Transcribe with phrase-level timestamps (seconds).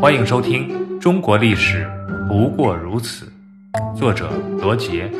[0.00, 0.68] 欢迎收听
[1.00, 1.84] 《中国历史
[2.28, 3.32] 不过如此》，
[3.96, 5.10] 作者罗杰，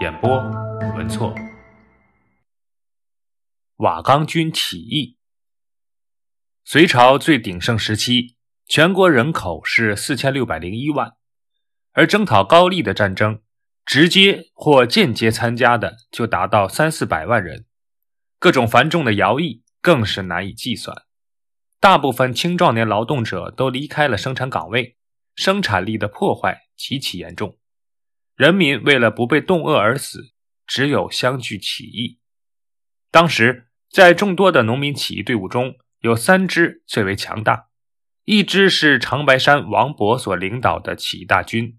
[0.00, 0.36] 演播
[0.96, 1.32] 文措。
[3.76, 5.16] 瓦岗军起义。
[6.64, 8.34] 隋朝最鼎盛时期，
[8.66, 11.12] 全国人口是四千六百零一万，
[11.92, 13.40] 而征讨高丽的战争，
[13.84, 17.64] 直接或间接参加的就达到三四百万人，
[18.40, 21.05] 各种繁重的徭役更是难以计算。
[21.86, 24.96] 大部分青壮年劳动者都离开了生产岗位，
[25.36, 27.58] 生产力的破坏极其严重。
[28.34, 30.32] 人民为了不被冻饿而死，
[30.66, 32.18] 只有相聚起义。
[33.12, 37.68] 当时，在众多的农民起义队伍中，有三支最为强大。
[38.24, 41.78] 一支是长白山王勃所领导的起义大军，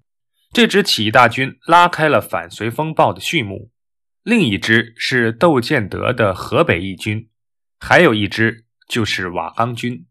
[0.54, 3.72] 这支起义大军拉开了反隋风暴的序幕；
[4.24, 7.30] 另一支是窦建德的河北义军，
[7.78, 8.67] 还有一支。
[8.88, 10.08] 就是瓦岗军，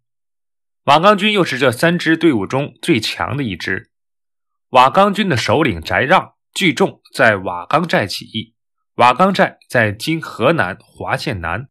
[0.84, 3.90] 瓦岗军又是这三支队伍中最强的一支。
[4.70, 8.54] 瓦岗军的首领翟让聚众在瓦岗寨起义。
[8.96, 11.68] 瓦岗寨在今河南滑县南，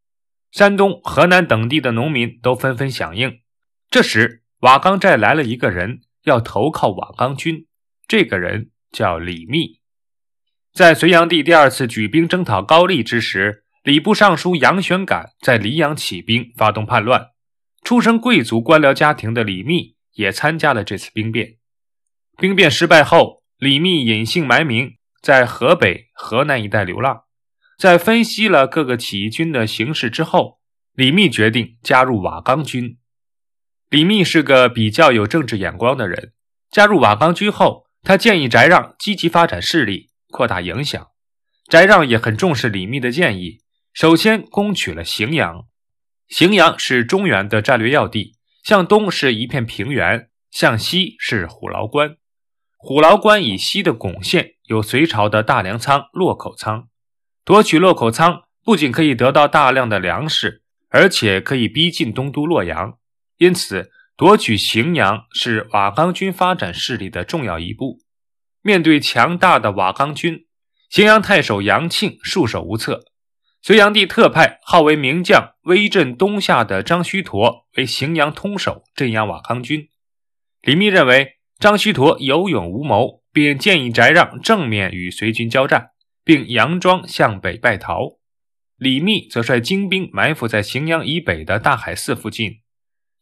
[0.51, 3.41] 山东、河南等地的农民都纷纷响应。
[3.89, 7.67] 这时，瓦岗寨来了一个人，要投靠瓦岗军。
[8.07, 9.79] 这个人叫李密。
[10.73, 13.64] 在隋炀帝第二次举兵征讨高丽之时。
[13.85, 17.27] 礼部尚书杨玄感在黎阳起兵，发动叛乱。
[17.83, 21.57] 出身贵族官僚家庭的李密也参加了这次兵变。
[22.35, 27.25] 兵变失败后，李密隐姓埋名，在河北、河南一带流浪。
[27.77, 30.57] 在分析了各个起义军的形势之后，
[30.95, 32.97] 李密决定加入瓦岗军。
[33.91, 36.33] 李密是个比较有政治眼光的人。
[36.71, 41.09] 加入瓦岗军后，他建议翟让积极发展势力，扩大影响。
[41.69, 43.59] 翟让也很重视李密的建议。
[43.95, 45.67] 首先攻取了荥阳，
[46.27, 52.17] 荥阳是中原的战略要地，向东是一片平原，向西是虎牢关。
[52.75, 56.89] 虎牢关以西的巩县有隋朝的大粮仓洛口仓，
[57.45, 62.97] 夺取洛口仓不仅可以得到大量的粮食，而且可以逼近东都洛阳。
[63.37, 67.99] 因此，夺取荥阳是瓦岗军发展势力的重要一步。
[68.61, 70.45] 面对强大的瓦岗军，
[70.91, 73.05] 荥阳太守杨庆束手无策。
[73.65, 79.89] 隋炀帝特派号为名将、威震东夏的张须陀为荥阳通守，镇压瓦岗军。
[80.61, 85.87] 李密认为张须陀有勇无谋，便建议翟让正面与隋军交战，
[86.23, 88.19] 并佯装向北败逃。
[88.77, 92.59] 李密则率精兵埋伏在荥阳以北的大海寺附近。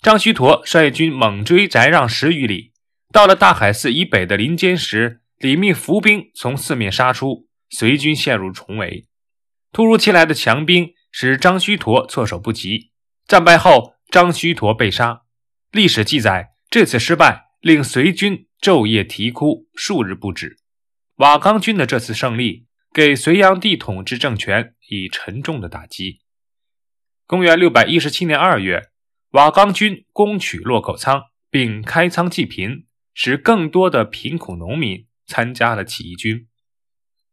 [0.01, 2.73] 张须陀率军猛追翟让十余里，
[3.13, 9.07] 到了大海寺以北的林间时，李密伏兵从四面杀出，隋军陷入重围。
[9.73, 12.91] 突如其来的强兵使张须陀措手不及，
[13.27, 15.23] 战败后，张须陀被杀。
[15.71, 20.59] 历史记载，这次失败令隋军昼夜啼哭数日不止。
[21.15, 26.19] 瓦岗军的这次胜利，给隋炀帝统治政权以沉重的打击。
[27.25, 28.91] 公元六百一十七年二月，
[29.31, 32.85] 瓦岗军攻取洛口仓，并开仓济贫，
[33.15, 36.47] 使更多的贫苦农民参加了起义军。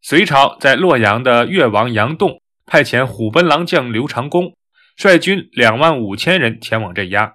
[0.03, 4.57] 隋朝在洛阳的越王杨栋派遣虎贲郎将刘长恭
[4.97, 7.35] 率军两万五千人前往镇压。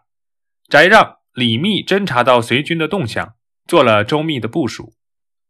[0.68, 3.36] 翟让、李密侦察到隋军的动向，
[3.68, 4.94] 做了周密的部署。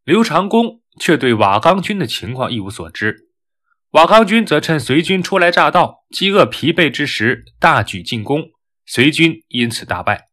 [0.03, 3.29] 刘长恭却对瓦岗军的情况一无所知。
[3.91, 8.49] 瓦岗军则趁隋军初来乍到、饥饿疲惫之时，大举进攻，
[8.85, 10.27] 隋军因此大败。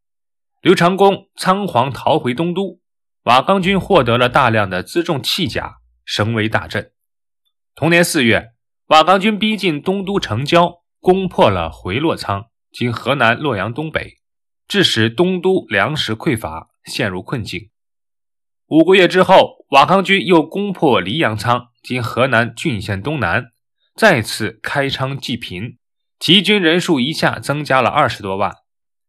[0.60, 2.80] 刘长恭仓皇逃回东都，
[3.22, 5.76] 瓦岗军获得了大量的辎重器甲。
[6.14, 6.92] 声威大振。
[7.74, 8.50] 同年四月，
[8.88, 14.18] 瓦岗军逼近东都城郊，攻破了回洛仓（今河南洛阳东北），
[14.68, 17.70] 致使东都粮食匮乏，陷入困境。
[18.66, 23.52] 五个月之后，瓦岗军又攻破黎阳仓（今河南浚县东南），
[23.96, 25.78] 再次开仓济贫，
[26.20, 28.54] 齐军人数一下增加了二十多万。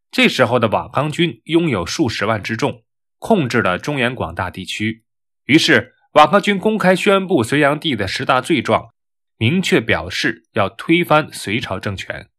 [0.09, 2.85] 这时候的瓦岗军拥有数十万之众，
[3.20, 5.03] 控制了中原广大地区，
[5.44, 5.92] 于是。
[6.14, 8.90] 瓦岗军公开宣布隋炀帝的十大罪状，
[9.38, 12.30] 明确表示要推翻隋朝政权。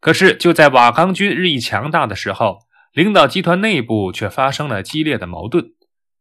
[0.00, 2.58] 可是，就在瓦岗军日益强大的时候，
[2.92, 5.66] 领导集团内部却发生了激烈的矛盾。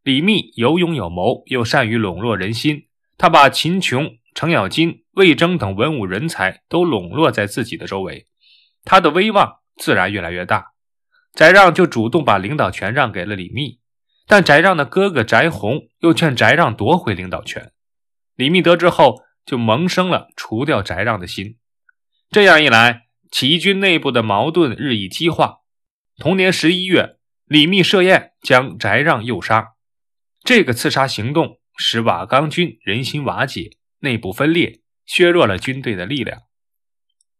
[0.04, 2.83] 李密有勇有谋，又善于笼络人心，
[3.18, 8.27] 他把秦琼、程咬金、魏征等文武人才都笼络在自己的周围，
[8.86, 10.74] 他的威望自然越来越大。
[11.33, 13.78] 翟让就主动把领导权让给了李密。
[14.31, 17.71] 但翟让的哥哥翟弘又劝翟让夺回领导权，
[18.35, 21.57] 李密得知后就萌生了除掉翟让的心。
[22.29, 25.61] 这样一来，起义军内部的矛盾日益激化。
[26.19, 29.69] 同年十一月，李密设宴将翟让诱杀。
[30.43, 33.71] 这个刺杀行动使瓦岗军人心瓦解，
[34.01, 36.43] 内部分裂，削弱了军队的力量。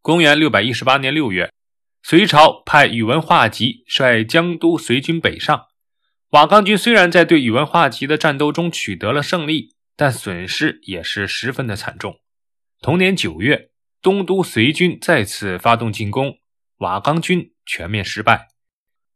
[0.02, 1.52] 公元六百一十八年六月，
[2.02, 5.66] 隋朝派宇文化及率江都随军北上。
[6.30, 12.20] 瓦岗军虽然在对宇文化及的战斗中取得了胜利，但损失也是十分的惨重。
[12.80, 16.38] 同年九月，东都随军再次发动进攻，
[16.78, 18.48] 瓦岗军全面失败。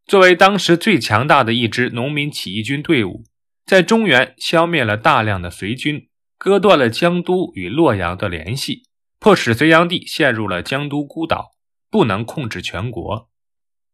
[0.07, 3.23] 作为当时最强大的一支农民起义军队伍，
[3.65, 8.83] 在中原消灭了大量的隋军，割断了江都与洛阳的联系。
[9.21, 11.53] 迫使隋炀帝陷入了江都孤岛，
[11.89, 13.31] 不能控制全国。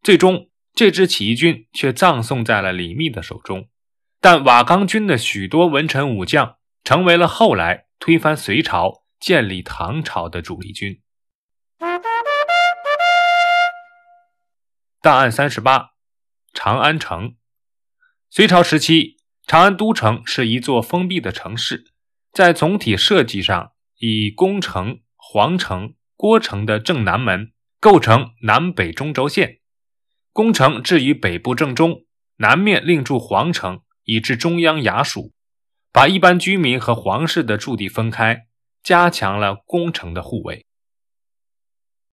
[0.02, 3.68] 最终，这支起义军却葬送在了李密的手中。
[4.20, 11.00] 但瓦岗军的许多文臣武将，成为了后来推翻隋朝、建立唐朝的主力军。
[15.00, 15.90] 档案三十八：
[16.52, 17.36] 长安城。
[18.28, 21.92] 隋朝时期，长安都城是一座封闭的城市，
[22.32, 25.00] 在总体设计上以宫城。
[25.32, 29.59] 皇城、郭城的正南门构成南北中轴线，
[30.32, 32.04] 宫城置于北部正中，
[32.36, 35.32] 南面另筑皇城以至中央衙署，
[35.92, 38.46] 把一般居民和皇室的驻地分开，
[38.82, 40.66] 加强了宫城的护卫。